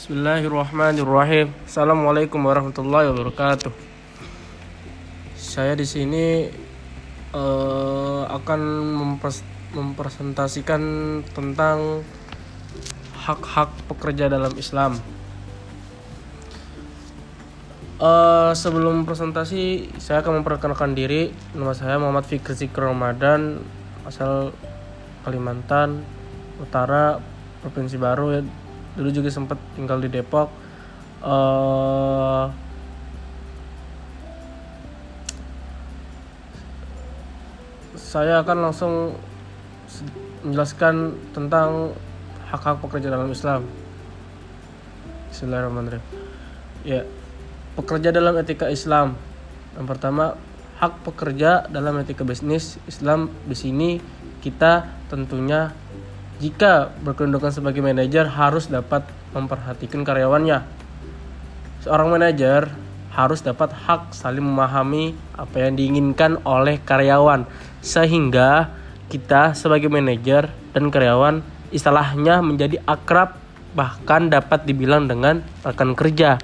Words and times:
Bismillahirrahmanirrahim. 0.00 1.52
Assalamualaikum 1.68 2.40
warahmatullahi 2.40 3.12
wabarakatuh. 3.12 3.68
Saya 5.36 5.76
di 5.76 5.84
sini 5.84 6.48
eh, 7.36 8.22
akan 8.24 8.60
mempres- 8.96 9.44
mempresentasikan 9.76 10.80
tentang 11.36 12.00
hak-hak 13.12 13.68
pekerja 13.92 14.32
dalam 14.32 14.56
Islam. 14.56 14.96
Eh, 18.00 18.52
sebelum 18.56 19.04
presentasi, 19.04 19.92
saya 20.00 20.24
akan 20.24 20.40
memperkenalkan 20.40 20.96
diri. 20.96 21.28
Nama 21.52 21.76
saya 21.76 22.00
Muhammad 22.00 22.24
Fikri 22.24 22.56
Zikr 22.56 22.88
Ramadan, 22.88 23.60
asal 24.08 24.56
Kalimantan 25.28 26.00
Utara, 26.56 27.20
Provinsi 27.60 28.00
Baru. 28.00 28.40
Dulu 28.98 29.08
juga 29.14 29.30
sempat 29.30 29.58
tinggal 29.78 30.02
di 30.02 30.08
Depok. 30.10 30.50
Eh, 31.20 32.44
saya 37.94 38.42
akan 38.42 38.58
langsung 38.66 38.94
menjelaskan 40.42 41.14
tentang 41.30 41.94
hak-hak 42.50 42.82
pekerja 42.82 43.12
dalam 43.12 43.30
Islam. 43.30 43.62
Bismillahirrahmanirrahim. 45.30 46.04
Ya, 46.82 47.06
pekerja 47.78 48.10
dalam 48.10 48.34
etika 48.40 48.66
Islam. 48.66 49.14
Yang 49.78 49.86
pertama, 49.86 50.34
hak 50.82 51.06
pekerja 51.06 51.68
dalam 51.70 52.00
etika 52.02 52.24
bisnis 52.26 52.80
Islam 52.88 53.28
di 53.46 53.54
sini 53.54 53.90
kita 54.40 54.88
tentunya 55.12 55.70
jika 56.40 56.88
berkedudukan 57.04 57.52
sebagai 57.52 57.84
manajer 57.84 58.24
harus 58.24 58.72
dapat 58.72 59.04
memperhatikan 59.36 60.02
karyawannya. 60.02 60.64
Seorang 61.84 62.16
manajer 62.16 62.72
harus 63.12 63.44
dapat 63.44 63.76
hak 63.76 64.16
saling 64.16 64.42
memahami 64.42 65.12
apa 65.36 65.68
yang 65.68 65.76
diinginkan 65.76 66.40
oleh 66.48 66.80
karyawan 66.80 67.44
sehingga 67.84 68.72
kita 69.12 69.52
sebagai 69.52 69.92
manajer 69.92 70.48
dan 70.72 70.88
karyawan 70.88 71.44
istilahnya 71.68 72.40
menjadi 72.40 72.80
akrab 72.88 73.36
bahkan 73.76 74.32
dapat 74.32 74.64
dibilang 74.64 75.06
dengan 75.06 75.44
rekan 75.62 75.92
kerja. 75.92 76.40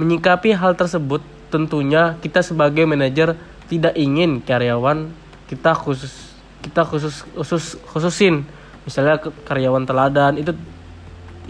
Menyikapi 0.00 0.56
hal 0.56 0.74
tersebut, 0.74 1.22
tentunya 1.52 2.16
kita 2.24 2.40
sebagai 2.40 2.88
manajer 2.88 3.36
tidak 3.68 3.94
ingin 3.94 4.40
karyawan 4.40 5.12
kita 5.48 5.76
khusus 5.76 6.32
kita 6.64 6.84
khusus 6.84 7.24
khusus 7.36 7.76
khususin 7.92 8.48
misalnya 8.82 9.18
karyawan 9.20 9.86
teladan 9.86 10.38
itu 10.38 10.52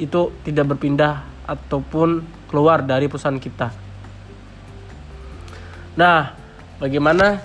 itu 0.01 0.33
tidak 0.45 0.77
berpindah 0.77 1.25
ataupun 1.45 2.25
keluar 2.49 2.85
dari 2.85 3.09
perusahaan 3.09 3.37
kita. 3.37 3.73
Nah, 5.93 6.33
bagaimana 6.81 7.41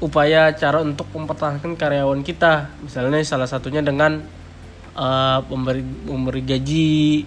upaya 0.00 0.52
cara 0.56 0.80
untuk 0.80 1.08
mempertahankan 1.12 1.76
karyawan 1.76 2.24
kita? 2.24 2.72
Misalnya 2.80 3.20
salah 3.24 3.48
satunya 3.48 3.84
dengan 3.84 4.20
eh, 4.96 5.38
memberi 5.48 5.84
memberi 5.84 6.40
gaji 6.40 7.24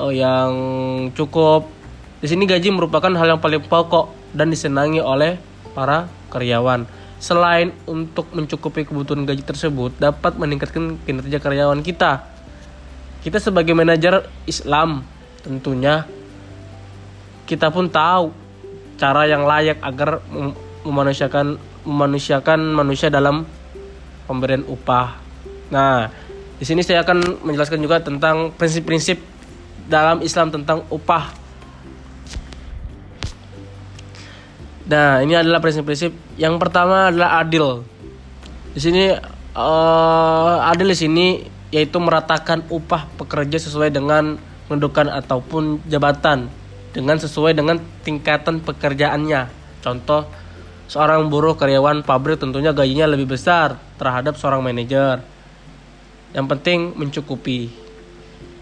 eh, 0.00 0.12
yang 0.12 0.52
cukup. 1.16 1.72
Di 2.20 2.28
sini 2.28 2.48
gaji 2.48 2.72
merupakan 2.72 3.12
hal 3.12 3.36
yang 3.36 3.40
paling 3.40 3.64
pokok 3.64 4.12
dan 4.36 4.52
disenangi 4.52 5.00
oleh 5.00 5.36
para 5.72 6.08
karyawan. 6.32 7.03
Selain 7.22 7.72
untuk 7.88 8.28
mencukupi 8.34 8.84
kebutuhan 8.84 9.24
gaji 9.24 9.42
tersebut, 9.46 9.96
dapat 9.96 10.36
meningkatkan 10.36 11.00
kinerja 11.02 11.40
karyawan 11.40 11.80
kita. 11.80 12.26
Kita 13.24 13.40
sebagai 13.40 13.72
manajer 13.72 14.28
Islam 14.44 15.00
tentunya 15.40 16.04
kita 17.44 17.68
pun 17.68 17.88
tahu 17.88 18.32
cara 18.96 19.28
yang 19.28 19.44
layak 19.44 19.80
agar 19.80 20.20
mem- 20.28 20.56
memanusiakan 20.84 21.56
memanusiakan 21.84 22.60
manusia 22.72 23.08
dalam 23.12 23.44
pemberian 24.24 24.64
upah. 24.64 25.20
Nah, 25.68 26.08
di 26.56 26.64
sini 26.64 26.80
saya 26.80 27.04
akan 27.04 27.44
menjelaskan 27.44 27.80
juga 27.80 28.00
tentang 28.00 28.52
prinsip-prinsip 28.56 29.20
dalam 29.88 30.24
Islam 30.24 30.48
tentang 30.48 30.84
upah. 30.88 31.43
Nah, 34.84 35.24
ini 35.24 35.32
adalah 35.32 35.64
prinsip-prinsip. 35.64 36.12
Yang 36.36 36.54
pertama 36.60 37.08
adalah 37.08 37.40
adil. 37.40 37.84
Di 38.76 38.80
sini 38.80 39.16
eh, 39.54 40.56
adil 40.68 40.88
di 40.92 40.98
sini 40.98 41.26
yaitu 41.74 41.98
meratakan 41.98 42.62
upah 42.70 43.10
pekerja 43.18 43.58
sesuai 43.58 43.90
dengan 43.90 44.38
kedudukan 44.70 45.10
ataupun 45.10 45.82
jabatan 45.90 46.46
dengan 46.94 47.18
sesuai 47.18 47.52
dengan 47.58 47.82
tingkatan 48.06 48.62
pekerjaannya. 48.62 49.50
Contoh, 49.82 50.30
seorang 50.86 51.26
buruh 51.26 51.58
karyawan 51.58 52.06
pabrik 52.06 52.38
tentunya 52.38 52.70
gajinya 52.70 53.10
lebih 53.10 53.34
besar 53.34 53.76
terhadap 53.98 54.38
seorang 54.38 54.62
manajer. 54.62 55.18
Yang 56.30 56.46
penting 56.46 56.78
mencukupi. 56.94 57.74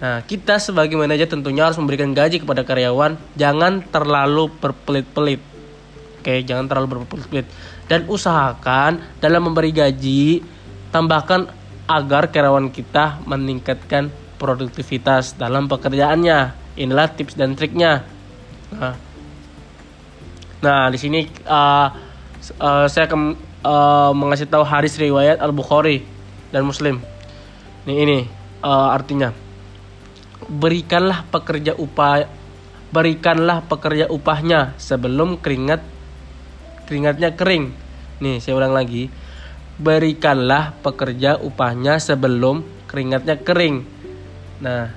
Nah, 0.03 0.25
kita 0.25 0.59
sebagai 0.59 0.99
manajer 0.99 1.31
tentunya 1.31 1.69
harus 1.69 1.79
memberikan 1.79 2.11
gaji 2.11 2.43
kepada 2.43 2.67
karyawan, 2.67 3.15
jangan 3.39 3.85
terlalu 3.93 4.51
berpelit-pelit. 4.59 5.52
Oke, 6.23 6.47
jangan 6.47 6.71
terlalu 6.71 7.03
berpelit-pelit. 7.03 7.51
Dan 7.91 8.07
usahakan 8.07 9.19
dalam 9.19 9.43
memberi 9.43 9.75
gaji, 9.75 10.39
tambahkan 10.95 11.51
agar 11.91 12.31
karyawan 12.31 12.71
kita 12.71 13.19
meningkatkan 13.27 14.07
produktivitas 14.39 15.35
dalam 15.35 15.67
pekerjaannya. 15.67 16.55
Inilah 16.79 17.11
tips 17.11 17.35
dan 17.35 17.59
triknya. 17.59 18.07
Nah, 18.71 18.95
nah 20.63 20.87
di 20.95 20.99
sini 21.03 21.27
uh, 21.43 21.91
uh, 22.63 22.87
saya 22.87 23.11
akan 23.11 23.35
uh, 23.67 24.15
mengasih 24.15 24.47
tahu 24.47 24.63
hadis 24.63 24.95
riwayat 25.03 25.43
Al 25.43 25.51
Bukhari 25.51 26.07
dan 26.55 26.63
Muslim. 26.63 27.03
Nih 27.83 27.99
ini 27.99 28.19
uh, 28.63 28.95
artinya 28.95 29.35
berikanlah 30.47 31.27
pekerja 31.35 31.75
upah 31.75 32.31
berikanlah 32.95 33.67
pekerja 33.67 34.07
upahnya 34.07 34.79
sebelum 34.79 35.41
keringat 35.43 35.92
keringatnya 36.93 37.33
kering. 37.33 37.73
Nih, 38.21 38.37
saya 38.45 38.61
ulang 38.61 38.77
lagi. 38.77 39.09
Berikanlah 39.81 40.77
pekerja 40.85 41.41
upahnya 41.41 41.97
sebelum 41.97 42.61
keringatnya 42.85 43.41
kering. 43.41 43.89
Nah, 44.61 44.93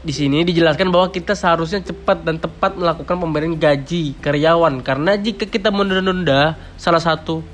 di 0.00 0.12
sini 0.16 0.40
dijelaskan 0.48 0.88
bahwa 0.88 1.12
kita 1.12 1.36
seharusnya 1.36 1.84
cepat 1.84 2.24
dan 2.24 2.40
tepat 2.40 2.80
melakukan 2.80 3.20
pemberian 3.20 3.52
gaji 3.60 4.16
karyawan 4.24 4.80
karena 4.80 5.20
jika 5.20 5.44
kita 5.44 5.68
menunda-nunda 5.68 6.56
salah 6.80 7.04
satu 7.04 7.44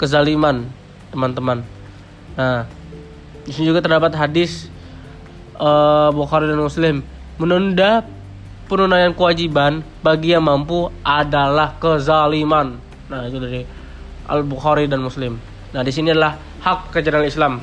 kezaliman, 0.00 0.64
teman-teman. 1.12 1.60
Nah, 2.40 2.64
di 3.44 3.52
sini 3.52 3.68
juga 3.68 3.84
terdapat 3.84 4.16
hadis 4.16 4.72
eh, 5.60 6.08
Bukhari 6.16 6.48
dan 6.48 6.64
Muslim 6.64 7.04
menunda 7.36 8.08
penunaian 8.66 9.12
kewajiban 9.12 9.84
bagi 10.00 10.32
yang 10.32 10.44
mampu 10.44 10.88
adalah 11.04 11.76
kezaliman. 11.76 12.80
Nah, 13.08 13.28
itu 13.28 13.36
dari 13.40 13.62
Al 14.24 14.40
Bukhari 14.44 14.88
dan 14.88 15.04
Muslim. 15.04 15.36
Nah, 15.76 15.84
di 15.84 15.92
sini 15.92 16.12
adalah 16.14 16.40
hak 16.64 16.94
kejaran 16.94 17.28
Islam. 17.28 17.60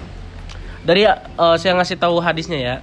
Dari 0.82 1.06
eh, 1.06 1.56
saya 1.58 1.74
ngasih 1.78 1.98
tahu 1.98 2.22
hadisnya 2.22 2.60
ya. 2.60 2.76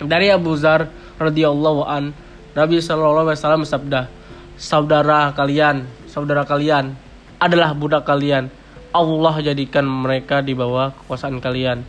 Dari 0.00 0.28
Abu 0.28 0.52
Zar 0.58 0.90
radhiyallahu 1.16 1.86
an 1.86 2.12
Nabi 2.54 2.78
sallallahu 2.78 3.30
alaihi 3.30 3.38
wasallam 3.40 3.62
bersabda, 3.66 4.00
"Saudara 4.60 5.32
kalian, 5.34 5.86
saudara 6.06 6.46
kalian 6.46 6.94
adalah 7.42 7.74
budak 7.74 8.06
kalian. 8.06 8.46
Allah 8.94 9.34
jadikan 9.42 9.82
mereka 9.82 10.38
di 10.38 10.54
bawah 10.54 10.94
kekuasaan 10.94 11.42
kalian." 11.42 11.82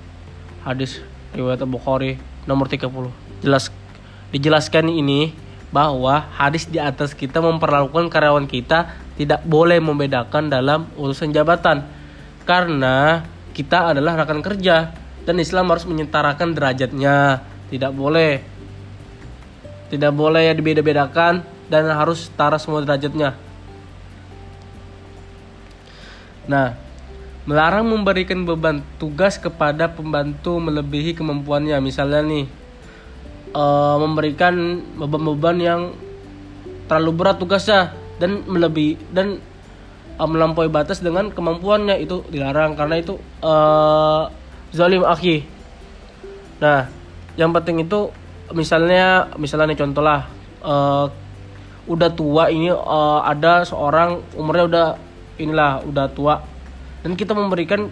Hadis 0.66 1.06
riwayat 1.38 1.62
Bukhari 1.70 2.18
nomor 2.50 2.66
30. 2.66 3.14
Jelas 3.46 3.70
dijelaskan 4.34 4.90
ini 4.90 5.34
bahwa 5.76 6.24
hadis 6.40 6.66
di 6.72 6.80
atas 6.80 7.12
kita 7.12 7.44
memperlakukan 7.44 8.08
karyawan 8.08 8.48
kita 8.48 8.96
tidak 9.20 9.44
boleh 9.44 9.80
membedakan 9.84 10.48
dalam 10.48 10.88
urusan 10.96 11.36
jabatan. 11.36 11.84
Karena 12.46 13.26
kita 13.52 13.92
adalah 13.96 14.22
rekan 14.24 14.40
kerja 14.40 14.96
dan 15.26 15.36
Islam 15.42 15.72
harus 15.72 15.84
menyetarakan 15.84 16.54
derajatnya. 16.54 17.42
Tidak 17.68 17.92
boleh. 17.92 18.44
Tidak 19.90 20.12
boleh 20.14 20.48
ya 20.48 20.54
dibeda-bedakan 20.54 21.44
dan 21.68 21.84
harus 21.90 22.30
setara 22.30 22.62
semua 22.62 22.86
derajatnya. 22.86 23.34
Nah 26.46 26.78
melarang 27.46 27.86
memberikan 27.86 28.42
beban 28.42 28.82
tugas 28.98 29.38
kepada 29.38 29.90
pembantu 29.90 30.58
melebihi 30.62 31.18
kemampuannya. 31.18 31.78
Misalnya 31.82 32.22
nih 32.22 32.46
eh, 33.56 33.96
memberikan 33.98 34.84
beban-beban 35.00 35.58
yang 35.58 35.82
terlalu 36.86 37.12
berat 37.16 37.38
tugasnya 37.40 37.96
dan 38.20 38.44
melebihi 38.46 39.00
dan 39.16 39.40
eh, 40.20 40.28
melampaui 40.28 40.68
batas 40.68 41.00
dengan 41.00 41.32
kemampuannya. 41.32 41.96
Itu 42.04 42.28
dilarang 42.28 42.76
karena 42.76 43.00
itu 43.00 43.16
eh, 43.40 44.24
zalim 44.76 45.08
akhi. 45.08 45.48
Nah 46.60 46.92
yang 47.40 47.52
penting 47.56 47.84
itu 47.84 48.12
misalnya 48.52 49.32
misalnya 49.40 49.72
nih 49.74 49.80
contoh 49.80 50.04
lah 50.04 50.28
eh, 50.62 51.06
udah 51.88 52.10
tua 52.12 52.52
ini 52.52 52.70
eh, 52.70 53.20
ada 53.24 53.64
seorang 53.64 54.20
umurnya 54.36 54.66
udah 54.68 54.88
inilah 55.40 55.72
udah 55.88 56.06
tua. 56.12 56.36
Dan 57.02 57.16
kita 57.16 57.32
memberikan 57.32 57.88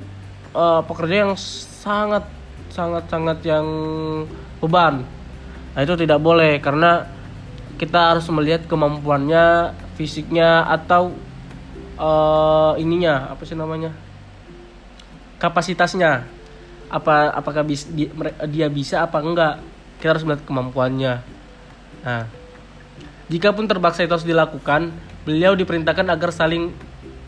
eh, 0.52 0.82
pekerja 0.84 1.16
yang 1.28 1.34
sangat 1.40 2.28
sangat 2.74 3.06
sangat 3.06 3.38
yang 3.46 3.68
beban 4.58 5.06
nah 5.74 5.82
itu 5.82 5.94
tidak 5.98 6.22
boleh 6.22 6.62
karena 6.62 7.10
kita 7.82 8.14
harus 8.14 8.30
melihat 8.30 8.70
kemampuannya 8.70 9.74
fisiknya 9.98 10.66
atau 10.70 11.14
eh, 11.98 12.74
ininya 12.82 13.34
apa 13.34 13.42
sih 13.46 13.58
namanya 13.58 13.94
kapasitasnya. 15.44 16.24
Apa 16.88 17.36
apakah 17.36 17.68
bis, 17.68 17.92
di- 17.92 18.08
mere- 18.16 18.40
dia 18.48 18.72
bisa 18.72 19.04
apa 19.04 19.20
enggak? 19.20 19.60
Kita 20.00 20.16
harus 20.16 20.24
melihat 20.24 20.48
kemampuannya. 20.48 21.14
Nah 22.08 22.24
jika 23.28 23.52
pun 23.52 23.68
terpaksa 23.68 24.08
itu 24.08 24.16
harus 24.16 24.28
dilakukan 24.28 24.96
beliau 25.28 25.52
diperintahkan 25.56 26.08
agar 26.08 26.32
saling 26.32 26.72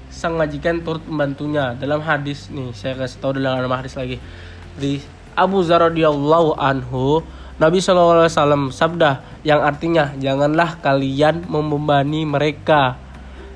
sang 0.07 0.39
majikan 0.39 0.80
turut 0.80 1.03
membantunya. 1.03 1.75
Dalam 1.75 2.00
hadis 2.00 2.48
nih 2.48 2.71
saya 2.71 2.95
kasih 2.95 3.19
tahu 3.19 3.36
dalam 3.44 3.68
hadis 3.68 4.00
lagi. 4.00 4.24
Di 4.80 5.03
Abu 5.36 5.59
Zar 5.68 5.91
radhiyallahu 5.91 6.56
anhu 6.56 7.19
Nabi 7.55 7.79
SAW 7.79 8.27
sabda 8.67 9.23
yang 9.47 9.63
artinya 9.63 10.11
janganlah 10.19 10.75
kalian 10.83 11.47
membebani 11.47 12.27
mereka. 12.27 12.99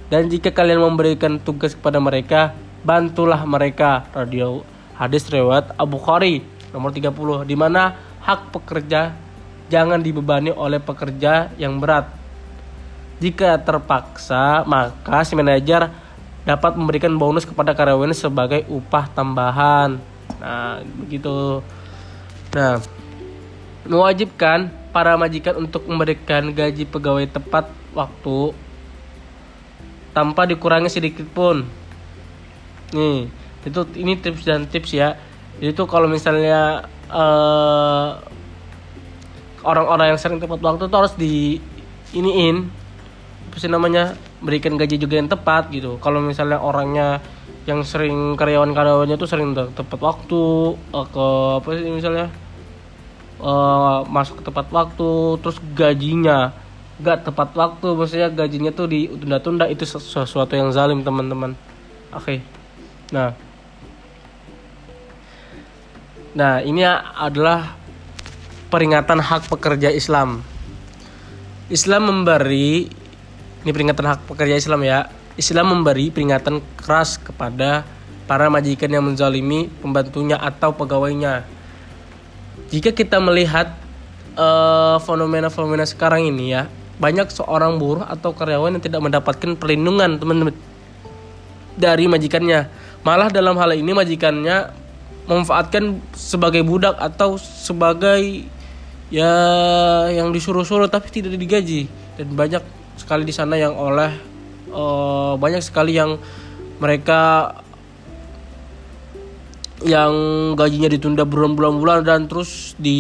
Dan 0.07 0.31
jika 0.31 0.55
kalian 0.55 0.79
memberikan 0.79 1.35
tugas 1.37 1.75
kepada 1.75 1.99
mereka 1.99 2.55
bantulah 2.87 3.43
mereka. 3.43 4.07
Radio 4.15 4.63
hadis 4.95 5.27
riwayat 5.27 5.75
Abu 5.75 5.99
Khari 5.99 6.39
nomor 6.71 6.95
30 6.95 7.43
di 7.43 7.55
mana 7.59 7.91
hak 8.23 8.55
pekerja 8.55 9.11
jangan 9.67 9.99
dibebani 9.99 10.55
oleh 10.55 10.79
pekerja 10.79 11.51
yang 11.59 11.83
berat. 11.83 12.07
Jika 13.19 13.59
terpaksa 13.59 14.63
maka 14.63 15.27
si 15.27 15.35
manajer 15.35 15.91
dapat 16.47 16.71
memberikan 16.79 17.11
bonus 17.19 17.43
kepada 17.43 17.75
karyawannya 17.75 18.15
sebagai 18.15 18.63
upah 18.71 19.11
tambahan. 19.11 19.99
Nah 20.39 20.79
begitu. 21.03 21.59
Nah 22.55 22.79
mewajibkan 23.87 24.73
para 24.89 25.15
majikan 25.15 25.55
untuk 25.55 25.85
memberikan 25.85 26.51
gaji 26.51 26.83
pegawai 26.83 27.29
tepat 27.29 27.69
waktu 27.93 28.51
tanpa 30.11 30.49
dikurangi 30.49 30.89
sedikit 30.89 31.29
pun. 31.29 31.63
Nih, 32.91 33.29
itu 33.63 33.81
ini 33.95 34.17
tips 34.17 34.43
dan 34.43 34.65
tips 34.65 34.91
ya. 34.91 35.15
Jadi 35.61 35.71
tuh 35.75 35.85
kalau 35.85 36.09
misalnya 36.09 36.89
eh, 37.11 38.09
orang-orang 39.63 40.15
yang 40.15 40.19
sering 40.19 40.39
tepat 40.41 40.59
waktu 40.63 40.87
tuh 40.89 40.97
harus 40.97 41.13
di 41.15 41.59
iniin 42.15 42.65
apa 43.49 43.57
sih 43.57 43.69
namanya 43.69 44.13
berikan 44.41 44.77
gaji 44.79 44.97
juga 44.97 45.19
yang 45.21 45.29
tepat 45.29 45.69
gitu. 45.69 46.01
Kalau 46.01 46.23
misalnya 46.23 46.57
orangnya 46.57 47.21
yang 47.67 47.85
sering 47.85 48.33
karyawan-karyawannya 48.33 49.15
tuh 49.19 49.29
sering 49.29 49.53
te- 49.53 49.69
tepat 49.77 49.99
waktu 50.01 50.43
eh, 50.73 51.05
ke 51.13 51.27
apa 51.61 51.69
sih 51.77 51.91
misalnya 51.93 52.27
eh, 53.39 53.99
masuk 54.07 54.43
tepat 54.43 54.67
waktu 54.69 55.39
terus 55.41 55.57
gajinya. 55.73 56.51
Gak 56.99 57.23
tepat 57.31 57.55
waktu 57.55 57.87
maksudnya 57.95 58.27
gajinya 58.27 58.75
tuh 58.75 58.91
ditunda-tunda 58.91 59.71
itu 59.71 59.87
sesu- 59.87 60.03
sesuatu 60.03 60.51
yang 60.55 60.69
zalim 60.75 60.99
teman-teman. 60.99 61.55
Oke. 62.11 62.43
Nah. 63.15 63.31
Nah 66.35 66.59
ini 66.61 66.83
adalah 67.15 67.79
peringatan 68.69 69.23
hak 69.23 69.47
pekerja 69.47 69.89
Islam. 69.89 70.43
Islam 71.71 72.11
memberi 72.11 72.89
ini 73.59 73.71
peringatan 73.71 74.05
hak 74.05 74.19
pekerja 74.27 74.55
Islam 74.59 74.83
ya. 74.83 75.07
Islam 75.39 75.71
memberi 75.71 76.11
peringatan 76.11 76.59
keras 76.75 77.15
kepada 77.15 77.87
para 78.27 78.51
majikan 78.51 78.91
yang 78.91 79.07
menzalimi 79.07 79.71
pembantunya 79.79 80.35
atau 80.35 80.75
pegawainya 80.75 81.47
jika 82.69 82.93
kita 82.93 83.17
melihat 83.17 83.73
eh, 84.37 84.97
fenomena-fenomena 85.01 85.85
sekarang 85.89 86.29
ini 86.29 86.53
ya 86.53 86.69
banyak 86.99 87.31
seorang 87.31 87.79
buruh 87.79 88.03
atau 88.05 88.35
karyawan 88.35 88.77
yang 88.77 88.83
tidak 88.83 89.01
mendapatkan 89.01 89.55
perlindungan 89.55 90.19
teman-teman 90.19 90.53
dari 91.79 92.05
majikannya. 92.11 92.67
Malah 93.07 93.31
dalam 93.31 93.55
hal 93.55 93.71
ini 93.71 93.95
majikannya 93.95 94.75
memanfaatkan 95.23 96.03
sebagai 96.11 96.59
budak 96.67 96.99
atau 96.99 97.39
sebagai 97.39 98.43
ya 99.07 99.33
yang 100.11 100.35
disuruh-suruh 100.35 100.91
tapi 100.91 101.07
tidak 101.09 101.39
digaji. 101.39 101.87
Dan 102.19 102.35
banyak 102.35 102.61
sekali 102.99 103.23
di 103.23 103.31
sana 103.31 103.55
yang 103.55 103.79
oleh 103.79 104.11
eh, 104.67 105.33
banyak 105.39 105.63
sekali 105.63 105.95
yang 105.95 106.19
mereka 106.83 107.51
yang 109.83 110.13
gajinya 110.59 110.91
ditunda 110.91 111.23
berbulan-bulan 111.23 112.03
dan 112.03 112.27
terus 112.27 112.75
di 112.75 112.99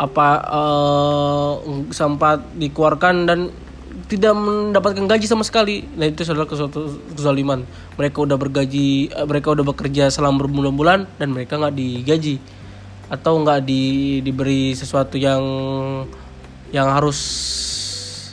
apa 0.00 0.28
eh, 0.40 1.52
sempat 1.92 2.40
dikeluarkan 2.56 3.14
dan 3.28 3.52
tidak 4.10 4.34
mendapatkan 4.34 5.06
gaji 5.06 5.26
sama 5.28 5.46
sekali. 5.46 5.86
Nah 5.94 6.10
itu 6.10 6.26
adalah 6.26 6.48
kezaliman. 7.14 7.62
Mereka 7.94 8.18
udah 8.24 8.34
bergaji, 8.40 9.12
eh, 9.12 9.26
mereka 9.28 9.52
udah 9.52 9.62
bekerja 9.62 10.08
selama 10.08 10.48
berbulan-bulan 10.48 11.06
dan 11.20 11.28
mereka 11.30 11.60
nggak 11.60 11.76
digaji 11.76 12.40
atau 13.10 13.42
nggak 13.42 13.66
di, 13.66 13.82
diberi 14.22 14.72
sesuatu 14.72 15.18
yang 15.18 15.42
yang 16.70 16.88
harus 16.90 17.18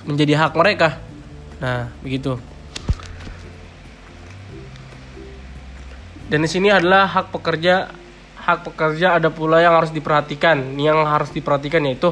menjadi 0.06 0.47
hak 0.47 0.53
mereka. 0.56 0.97
Nah 1.59 1.91
begitu. 2.00 2.56
Dan 6.27 6.44
di 6.44 6.50
sini 6.51 6.68
adalah 6.68 7.07
hak 7.07 7.31
pekerja 7.31 7.88
hak 8.47 8.63
pekerja 8.63 9.19
ada 9.19 9.27
pula 9.27 9.63
yang 9.63 9.75
harus 9.75 9.91
diperhatikan. 9.91 10.75
Yang 10.75 11.00
harus 11.07 11.29
diperhatikan 11.31 11.83
yaitu 11.88 12.12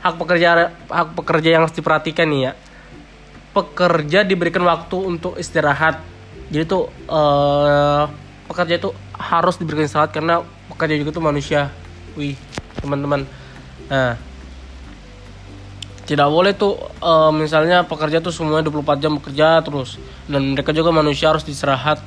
hak 0.00 0.16
pekerja 0.16 0.72
hak 0.88 1.08
pekerja 1.16 1.48
yang 1.56 1.62
harus 1.68 1.76
diperhatikan 1.76 2.26
nih 2.28 2.40
ya. 2.50 2.52
Pekerja 3.52 4.24
diberikan 4.24 4.64
waktu 4.64 4.96
untuk 4.96 5.36
istirahat. 5.36 6.00
Jadi 6.48 6.64
tuh 6.64 6.88
eh, 7.08 8.04
pekerja 8.48 8.74
itu 8.80 8.90
harus 9.16 9.60
diberikan 9.60 9.84
istirahat 9.84 10.12
karena 10.16 10.40
pekerja 10.72 10.96
juga 10.96 11.12
tuh 11.12 11.24
manusia. 11.24 11.68
Wih, 12.16 12.34
teman-teman. 12.80 13.28
Nah, 13.90 14.14
tidak 16.08 16.26
boleh 16.26 16.56
tuh 16.56 16.80
eh, 16.80 17.32
misalnya 17.36 17.84
pekerja 17.84 18.24
tuh 18.24 18.32
semuanya 18.32 18.66
24 18.72 19.04
jam 19.04 19.12
bekerja 19.20 19.60
terus 19.60 20.00
dan 20.26 20.56
mereka 20.56 20.72
juga 20.72 20.90
manusia 20.90 21.30
harus 21.30 21.44
istirahat 21.44 22.02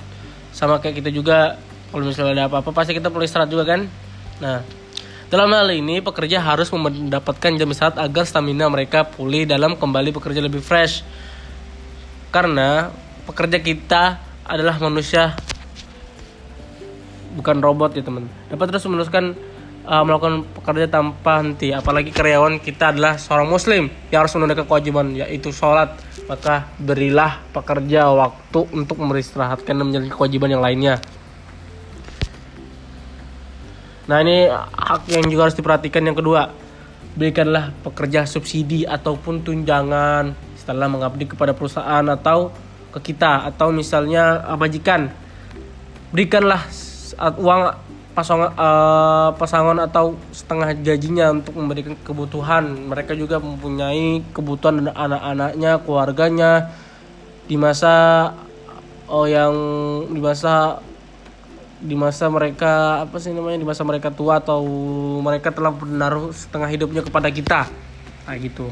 sama 0.53 0.77
kayak 0.77 1.01
kita 1.01 1.09
juga 1.09 1.57
kalau 1.89 2.05
misalnya 2.05 2.33
ada 2.37 2.43
apa-apa 2.47 2.69
pasti 2.69 2.93
kita 2.93 3.09
perlu 3.09 3.25
istirahat 3.25 3.49
juga 3.49 3.65
kan? 3.65 3.89
Nah 4.37 4.61
dalam 5.33 5.49
hal 5.49 5.73
ini 5.73 5.97
pekerja 5.97 6.37
harus 6.37 6.69
mendapatkan 6.69 7.57
jam 7.57 7.65
istirahat 7.65 7.97
agar 7.97 8.23
stamina 8.29 8.69
mereka 8.69 9.01
pulih 9.01 9.49
dalam 9.49 9.73
kembali 9.73 10.13
bekerja 10.13 10.39
lebih 10.45 10.61
fresh. 10.61 11.01
Karena 12.29 12.93
pekerja 13.25 13.57
kita 13.57 14.21
adalah 14.45 14.77
manusia 14.77 15.33
bukan 17.33 17.57
robot 17.57 17.97
ya 17.97 18.05
teman. 18.05 18.29
Dapat 18.53 18.65
terus 18.69 18.85
meneruskan 18.85 19.33
uh, 19.87 20.03
melakukan 20.03 20.47
pekerja 20.59 20.87
tanpa 20.87 21.43
henti. 21.43 21.71
Apalagi 21.75 22.11
karyawan 22.11 22.59
kita 22.59 22.95
adalah 22.95 23.19
seorang 23.19 23.47
muslim 23.47 23.91
yang 24.09 24.25
harus 24.25 24.33
menunaikan 24.35 24.65
kewajiban 24.67 25.15
yaitu 25.15 25.51
sholat. 25.51 25.95
Maka 26.23 26.71
berilah 26.79 27.43
pekerja 27.51 28.07
waktu 28.07 28.59
untuk 28.71 28.95
beristirahatkan 29.03 29.75
dan 29.75 29.83
menjalankan 29.83 30.15
kewajiban 30.15 30.55
yang 30.55 30.63
lainnya. 30.63 30.95
Nah 34.07 34.19
ini 34.23 34.47
hak 34.51 35.07
yang 35.11 35.27
juga 35.27 35.51
harus 35.51 35.57
diperhatikan. 35.59 36.03
Yang 36.03 36.23
kedua 36.23 36.41
berikanlah 37.13 37.75
pekerja 37.83 38.25
subsidi 38.25 38.87
ataupun 38.87 39.45
tunjangan 39.45 40.33
setelah 40.55 40.87
mengabdi 40.87 41.27
kepada 41.27 41.51
perusahaan 41.51 42.03
atau 42.07 42.55
ke 42.95 43.13
kita. 43.13 43.43
Atau 43.51 43.75
misalnya 43.75 44.47
uh, 44.47 44.55
majikan. 44.55 45.11
Berikanlah 46.13 46.61
uang 47.41 47.92
pasongan 48.13 48.53
eh, 48.53 49.29
pasangan 49.35 49.77
atau 49.81 50.13
setengah 50.29 50.77
gajinya 50.77 51.33
untuk 51.33 51.57
memberikan 51.57 51.97
kebutuhan. 52.05 52.93
Mereka 52.93 53.17
juga 53.17 53.41
mempunyai 53.41 54.21
kebutuhan 54.31 54.93
anak-anaknya 54.93 55.81
keluarganya. 55.81 56.51
Di 57.49 57.59
masa 57.59 57.93
oh 59.09 59.27
yang 59.27 59.53
di 60.13 60.21
masa 60.21 60.79
di 61.83 61.99
masa 61.99 62.31
mereka 62.31 63.03
apa 63.03 63.19
sih 63.19 63.35
namanya 63.35 63.59
di 63.59 63.67
masa 63.67 63.83
mereka 63.83 64.07
tua 64.07 64.39
atau 64.39 64.63
mereka 65.19 65.51
telah 65.51 65.75
menaruh 65.75 66.31
setengah 66.31 66.69
hidupnya 66.71 67.01
kepada 67.03 67.27
kita. 67.27 67.67
Nah 68.29 68.35
gitu. 68.39 68.71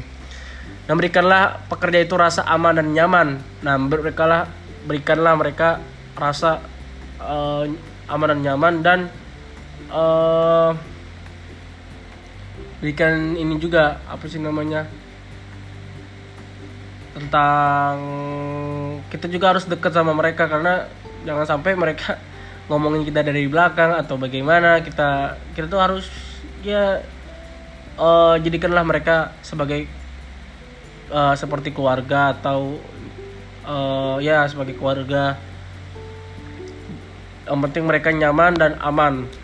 Dan 0.88 0.96
berikanlah 0.96 1.60
pekerja 1.68 1.98
itu 2.00 2.14
rasa 2.16 2.46
aman 2.48 2.80
dan 2.80 2.88
nyaman. 2.94 3.42
Nah 3.60 3.74
berikanlah 3.76 4.48
berikanlah 4.88 5.34
mereka 5.36 5.82
rasa 6.16 6.62
eh, 7.20 7.64
aman 8.08 8.28
dan 8.32 8.40
nyaman 8.40 8.74
dan 8.80 8.98
eh 9.92 10.70
berikan 12.82 13.38
ini 13.38 13.62
juga 13.62 14.02
apa 14.10 14.26
sih 14.26 14.42
namanya? 14.42 14.88
Tentang 17.14 17.96
kita 19.06 19.30
juga 19.30 19.54
harus 19.54 19.70
dekat 19.70 19.94
sama 19.94 20.10
mereka 20.16 20.50
karena 20.50 20.90
jangan 21.22 21.46
sampai 21.46 21.78
mereka 21.78 22.18
ngomongin 22.72 23.06
kita 23.06 23.22
dari 23.22 23.46
belakang 23.46 23.94
atau 23.94 24.18
bagaimana. 24.18 24.82
Kita 24.82 25.38
kita 25.54 25.70
tuh 25.70 25.78
harus 25.78 26.10
ya 26.66 26.98
eh, 28.00 28.34
jadikanlah 28.42 28.82
mereka 28.82 29.30
sebagai 29.46 29.86
eh, 31.12 31.34
seperti 31.38 31.70
keluarga 31.70 32.34
atau 32.34 32.80
eh, 33.68 34.16
ya 34.26 34.48
sebagai 34.50 34.74
keluarga. 34.74 35.38
Yang 37.46 37.58
penting 37.68 37.84
mereka 37.86 38.08
nyaman 38.10 38.52
dan 38.58 38.72
aman 38.82 39.41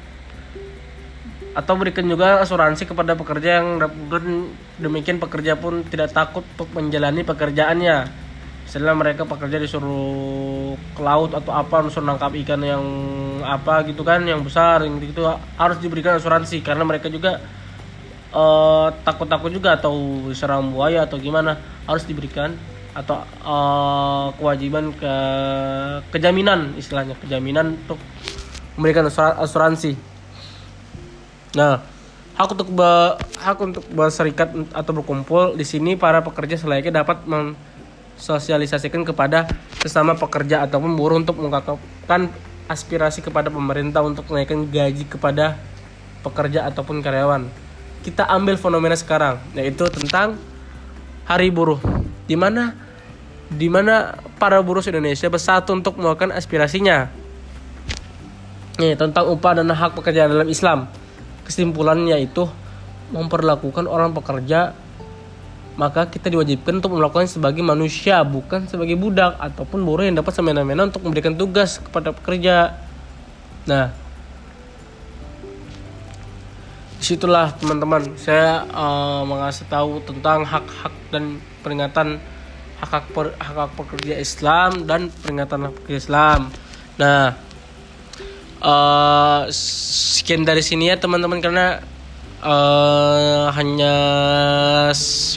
atau 1.58 1.74
berikan 1.74 2.06
juga 2.06 2.38
asuransi 2.38 2.86
kepada 2.86 3.18
pekerja 3.18 3.58
yang 3.58 3.82
demikian 4.78 5.18
pekerja 5.18 5.58
pun 5.58 5.82
tidak 5.82 6.14
takut 6.14 6.46
untuk 6.54 6.70
menjalani 6.70 7.26
pekerjaannya. 7.26 8.06
Misalnya 8.62 8.94
mereka 8.94 9.26
pekerja 9.26 9.58
disuruh 9.58 10.78
ke 10.94 11.02
laut 11.02 11.34
atau 11.34 11.50
apa 11.50 11.82
disuruh 11.82 12.14
nangkap 12.14 12.30
ikan 12.46 12.62
yang 12.62 12.84
apa 13.42 13.82
gitu 13.90 14.06
kan 14.06 14.22
yang 14.22 14.46
besar 14.46 14.86
yang 14.86 15.02
gitu 15.02 15.26
harus 15.58 15.82
diberikan 15.82 16.14
asuransi. 16.14 16.62
Karena 16.62 16.86
mereka 16.86 17.10
juga 17.10 17.42
eh, 18.30 18.88
takut-takut 19.02 19.50
juga 19.50 19.74
atau 19.74 20.30
diserang 20.30 20.70
buaya 20.70 21.10
atau 21.10 21.18
gimana 21.18 21.58
harus 21.90 22.06
diberikan 22.06 22.54
atau 22.94 23.26
eh, 23.26 24.26
kewajiban 24.38 24.94
ke 24.94 25.14
kejaminan 26.14 26.78
istilahnya 26.78 27.18
kejaminan 27.18 27.74
untuk 27.82 27.98
memberikan 28.78 29.10
asura- 29.10 29.42
asuransi 29.42 30.17
Nah, 31.56 31.80
hak 32.38 32.48
untuk 32.54 32.68
be- 32.70 33.16
hak 33.40 33.58
untuk 33.58 33.84
berserikat 33.90 34.52
atau 34.70 34.92
berkumpul 34.94 35.56
di 35.56 35.64
sini 35.64 35.98
para 35.98 36.20
pekerja 36.20 36.54
selayaknya 36.60 37.02
dapat 37.02 37.24
mensosialisasikan 37.24 39.02
kepada 39.02 39.50
sesama 39.80 40.14
pekerja 40.14 40.62
ataupun 40.68 40.94
buruh 40.94 41.18
untuk 41.18 41.40
mengungkapkan 41.40 42.30
aspirasi 42.68 43.24
kepada 43.24 43.48
pemerintah 43.48 44.04
untuk 44.04 44.28
menaikkan 44.28 44.68
gaji 44.68 45.08
kepada 45.08 45.56
pekerja 46.20 46.68
ataupun 46.68 47.00
karyawan. 47.00 47.48
Kita 48.04 48.28
ambil 48.28 48.60
fenomena 48.60 48.94
sekarang 48.94 49.40
yaitu 49.56 49.88
tentang 49.90 50.36
Hari 51.26 51.50
Buruh 51.50 51.80
di 52.28 52.36
mana 52.36 52.76
di 53.48 53.72
mana 53.72 54.20
para 54.36 54.60
buruh 54.60 54.84
Indonesia 54.84 55.26
bersatu 55.32 55.72
untuk 55.72 55.96
melakukan 55.96 56.36
aspirasinya. 56.36 57.08
Nih, 58.78 58.94
tentang 58.94 59.26
upah 59.26 59.58
dan 59.58 59.72
hak 59.72 59.96
pekerja 59.96 60.28
dalam 60.30 60.46
Islam 60.46 60.86
kesimpulannya 61.48 62.20
itu 62.20 62.44
memperlakukan 63.08 63.88
orang 63.88 64.12
pekerja 64.12 64.76
maka 65.78 66.10
kita 66.10 66.26
diwajibkan 66.26 66.82
untuk 66.82 66.98
melakukan 66.98 67.30
sebagai 67.30 67.62
manusia 67.62 68.18
bukan 68.26 68.66
sebagai 68.66 68.98
budak 68.98 69.38
ataupun 69.38 69.86
buruh 69.86 70.02
yang 70.10 70.18
dapat 70.18 70.34
semena-mena 70.34 70.90
untuk 70.90 71.06
memberikan 71.06 71.38
tugas 71.38 71.78
kepada 71.78 72.10
pekerja. 72.10 72.74
Nah 73.70 73.94
di 76.98 77.04
situlah 77.06 77.54
teman-teman 77.54 78.10
saya 78.18 78.66
eh, 78.66 79.22
mengasih 79.22 79.70
tahu 79.70 80.02
tentang 80.02 80.42
hak-hak 80.42 80.94
dan 81.14 81.38
peringatan 81.62 82.18
hak-hak 82.82 83.06
per- 83.14 83.38
hak-hak 83.38 83.70
pekerja 83.78 84.18
Islam 84.18 84.82
dan 84.82 85.14
peringatan 85.22 85.70
hak 85.70 85.72
pekerja 85.78 85.98
Islam. 86.10 86.50
Nah 86.98 87.38
eh 88.58 89.42
sekian 89.54 90.42
dari 90.42 90.62
sini 90.66 90.90
ya 90.90 90.98
teman-teman 90.98 91.38
karena 91.38 91.78
eh 92.42 93.46
hanya 93.54 93.94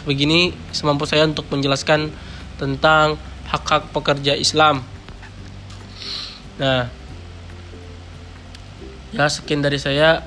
begini 0.06 0.54
semampu 0.74 1.06
saya 1.06 1.30
untuk 1.30 1.46
menjelaskan 1.54 2.10
tentang 2.58 3.18
hak-hak 3.50 3.90
pekerja 3.94 4.34
Islam. 4.38 4.86
Nah, 6.62 6.88
ya 9.12 9.26
sekian 9.28 9.62
dari 9.66 9.82
saya. 9.82 10.24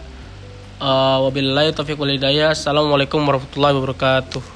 Uh, 0.74 1.22
wabillahi 1.30 1.70
taufiq 1.70 1.96
hidayah. 1.96 2.52
Assalamualaikum 2.52 3.22
warahmatullahi 3.22 3.78
wabarakatuh. 3.78 4.53